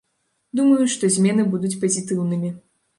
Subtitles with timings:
[0.59, 2.57] Думаю, што змены будуць пазітыўнымі.